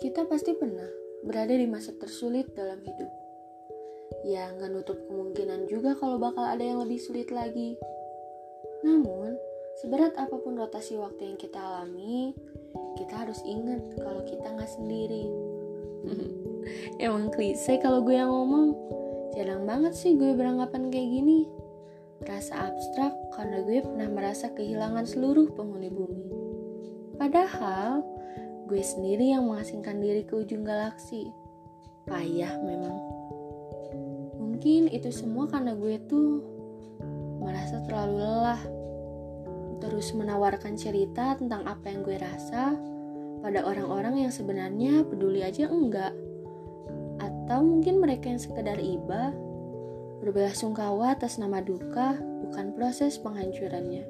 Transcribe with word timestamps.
Kita 0.00 0.24
pasti 0.24 0.56
pernah 0.56 0.88
berada 1.28 1.52
di 1.52 1.68
masa 1.68 1.92
tersulit 1.92 2.56
dalam 2.56 2.80
hidup. 2.80 3.12
Ya, 4.24 4.48
nggak 4.48 4.72
nutup 4.72 4.96
kemungkinan 5.04 5.68
juga 5.68 5.92
kalau 5.92 6.16
bakal 6.16 6.40
ada 6.40 6.64
yang 6.64 6.80
lebih 6.80 6.96
sulit 6.96 7.28
lagi. 7.28 7.76
Namun, 8.80 9.36
seberat 9.84 10.16
apa 10.16 10.40
pun 10.40 10.56
rotasi 10.56 10.96
waktu 10.96 11.28
yang 11.28 11.36
kita 11.36 11.60
alami, 11.60 12.32
kita 12.96 13.12
harus 13.12 13.44
ingat 13.44 14.00
kalau 14.00 14.24
kita 14.24 14.48
nggak 14.48 14.72
sendiri. 14.72 15.28
Emang 17.04 17.28
klise 17.28 17.76
kalau 17.84 18.00
gue 18.00 18.16
yang 18.16 18.32
ngomong, 18.32 18.72
jarang 19.36 19.68
banget 19.68 19.92
sih 19.92 20.16
gue 20.16 20.32
beranggapan 20.32 20.88
kayak 20.88 21.12
gini. 21.12 21.44
Rasa 22.24 22.72
abstrak 22.72 23.12
karena 23.36 23.68
gue 23.68 23.84
pernah 23.84 24.08
merasa 24.08 24.48
kehilangan 24.48 25.04
seluruh 25.04 25.52
penghuni 25.52 25.92
bumi. 25.92 26.24
Padahal, 27.20 28.00
gue 28.70 28.86
sendiri 28.86 29.34
yang 29.34 29.50
mengasingkan 29.50 29.98
diri 29.98 30.22
ke 30.22 30.38
ujung 30.38 30.62
galaksi. 30.62 31.34
Payah 32.06 32.54
memang. 32.62 32.96
Mungkin 34.38 34.86
itu 34.94 35.10
semua 35.10 35.50
karena 35.50 35.74
gue 35.74 35.98
tuh 36.06 36.38
merasa 37.42 37.82
terlalu 37.82 38.22
lelah. 38.22 38.62
Terus 39.82 40.14
menawarkan 40.14 40.78
cerita 40.78 41.34
tentang 41.34 41.66
apa 41.66 41.82
yang 41.90 42.06
gue 42.06 42.14
rasa 42.14 42.78
pada 43.42 43.66
orang-orang 43.66 44.22
yang 44.22 44.30
sebenarnya 44.30 45.02
peduli 45.02 45.42
aja 45.42 45.66
enggak. 45.66 46.14
Atau 47.18 47.66
mungkin 47.66 47.98
mereka 47.98 48.30
yang 48.30 48.38
sekedar 48.38 48.78
iba, 48.78 49.34
berbelasungkawa 50.22 51.18
atas 51.18 51.42
nama 51.42 51.58
duka, 51.58 52.14
bukan 52.46 52.70
proses 52.78 53.18
penghancurannya. 53.18 54.06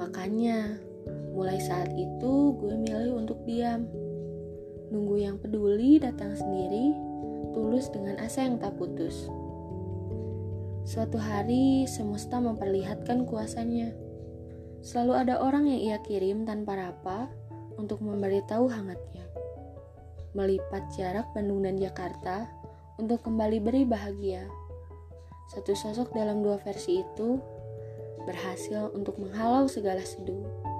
Makanya, 0.00 0.80
Mulai 1.34 1.58
saat 1.58 1.90
itu, 1.98 2.54
gue 2.62 2.78
milih 2.78 3.18
untuk 3.18 3.42
diam. 3.42 3.90
Nunggu 4.94 5.18
yang 5.18 5.36
peduli 5.42 5.98
datang 5.98 6.30
sendiri, 6.38 6.94
tulus 7.50 7.90
dengan 7.90 8.22
asa 8.22 8.46
yang 8.46 8.62
tak 8.62 8.78
putus. 8.78 9.26
Suatu 10.86 11.18
hari, 11.18 11.90
semesta 11.90 12.38
memperlihatkan 12.38 13.26
kuasanya. 13.26 13.90
Selalu 14.86 15.26
ada 15.26 15.42
orang 15.42 15.66
yang 15.66 15.80
ia 15.82 15.98
kirim 16.06 16.46
tanpa 16.46 16.78
rapa 16.78 17.26
untuk 17.74 17.98
memberitahu 17.98 18.70
hangatnya. 18.70 19.26
Melipat 20.38 20.86
jarak 20.94 21.26
Bandung 21.34 21.66
dan 21.66 21.82
Jakarta 21.82 22.46
untuk 23.02 23.26
kembali 23.26 23.58
beri 23.58 23.82
bahagia. 23.82 24.46
Satu 25.50 25.74
sosok 25.74 26.14
dalam 26.14 26.46
dua 26.46 26.62
versi 26.62 27.02
itu 27.02 27.42
berhasil 28.22 28.94
untuk 28.94 29.18
menghalau 29.18 29.66
segala 29.66 30.00
seduh 30.00 30.73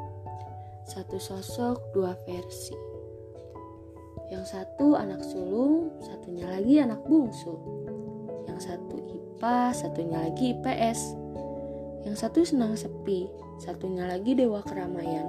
satu 0.84 1.16
sosok 1.16 1.96
dua 1.96 2.12
versi. 2.28 2.76
Yang 4.28 4.56
satu 4.56 4.96
anak 4.96 5.24
sulung, 5.24 5.96
satunya 6.04 6.44
lagi 6.44 6.76
anak 6.80 7.00
bungsu. 7.08 7.56
Yang 8.44 8.72
satu 8.72 8.96
IPA, 9.00 9.58
satunya 9.72 10.18
lagi 10.20 10.44
IPS. 10.52 11.00
Yang 12.04 12.16
satu 12.20 12.40
senang 12.44 12.76
sepi, 12.76 13.28
satunya 13.56 14.04
lagi 14.04 14.36
dewa 14.36 14.60
keramaian. 14.60 15.28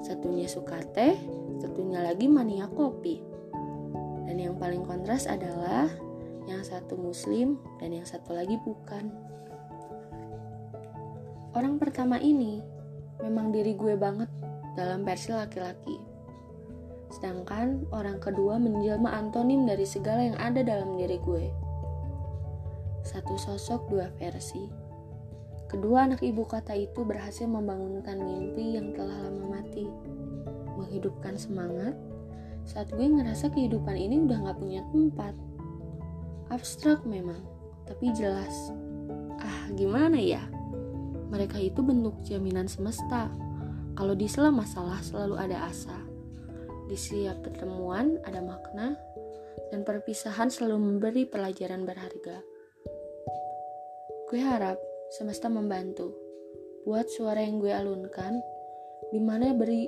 Satunya 0.00 0.48
suka 0.48 0.80
teh, 0.96 1.16
satunya 1.60 2.00
lagi 2.00 2.24
mania 2.24 2.64
kopi. 2.72 3.20
Dan 4.24 4.40
yang 4.40 4.56
paling 4.56 4.80
kontras 4.88 5.28
adalah 5.28 5.92
yang 6.48 6.64
satu 6.64 6.96
muslim 6.96 7.60
dan 7.84 7.92
yang 7.92 8.08
satu 8.08 8.32
lagi 8.32 8.56
bukan. 8.64 9.12
Orang 11.52 11.76
pertama 11.76 12.16
ini 12.16 12.62
memang 13.20 13.52
diri 13.52 13.76
gue 13.76 13.98
banget 13.98 14.30
dalam 14.78 15.02
versi 15.02 15.34
laki-laki. 15.34 15.96
Sedangkan 17.10 17.90
orang 17.90 18.22
kedua 18.22 18.56
menjelma 18.62 19.10
antonim 19.10 19.66
dari 19.66 19.82
segala 19.82 20.30
yang 20.30 20.38
ada 20.38 20.62
dalam 20.62 20.94
diri 20.94 21.18
gue. 21.18 21.46
Satu 23.02 23.34
sosok 23.34 23.90
dua 23.90 24.06
versi. 24.14 24.62
Kedua 25.66 26.06
anak 26.06 26.22
ibu 26.22 26.46
kata 26.46 26.74
itu 26.74 27.02
berhasil 27.02 27.46
membangunkan 27.46 28.18
mimpi 28.18 28.78
yang 28.78 28.94
telah 28.94 29.26
lama 29.26 29.58
mati. 29.58 29.86
Menghidupkan 30.78 31.34
semangat 31.34 31.94
saat 32.66 32.90
gue 32.94 33.06
ngerasa 33.06 33.50
kehidupan 33.50 33.98
ini 33.98 34.22
udah 34.26 34.50
gak 34.50 34.58
punya 34.62 34.82
tempat. 34.94 35.34
Abstrak 36.50 37.06
memang, 37.06 37.42
tapi 37.86 38.10
jelas. 38.14 38.74
Ah, 39.38 39.70
gimana 39.74 40.18
ya? 40.18 40.42
Mereka 41.30 41.58
itu 41.62 41.82
bentuk 41.82 42.18
jaminan 42.26 42.66
semesta 42.66 43.30
kalau 44.00 44.16
di 44.16 44.24
sela 44.24 44.48
masalah 44.48 44.96
selalu 45.04 45.36
ada 45.36 45.68
asa. 45.68 46.00
Di 46.88 46.96
setiap 46.96 47.44
pertemuan 47.44 48.16
ada 48.24 48.40
makna, 48.40 48.96
dan 49.68 49.84
perpisahan 49.84 50.48
selalu 50.48 50.80
memberi 50.80 51.28
pelajaran 51.28 51.84
berharga. 51.84 52.40
Gue 54.32 54.40
harap 54.40 54.80
semesta 55.12 55.52
membantu 55.52 56.16
buat 56.88 57.12
suara 57.12 57.44
yang 57.44 57.60
gue 57.60 57.76
alunkan, 57.76 58.40
di 59.12 59.20
mana 59.20 59.52
beri 59.52 59.84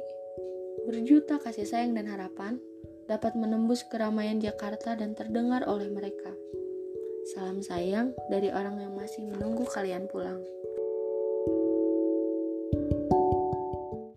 berjuta 0.85 1.41
kasih 1.41 1.65
sayang 1.65 1.97
dan 1.97 2.05
harapan 2.05 2.61
dapat 3.09 3.33
menembus 3.33 3.81
keramaian 3.89 4.37
Jakarta 4.37 4.93
dan 4.93 5.17
terdengar 5.17 5.65
oleh 5.65 5.89
mereka. 5.89 6.37
Salam 7.33 7.65
sayang 7.65 8.13
dari 8.29 8.53
orang 8.53 8.77
yang 8.77 8.93
masih 8.93 9.25
menunggu 9.25 9.65
kalian 9.65 10.05
pulang. 10.05 10.45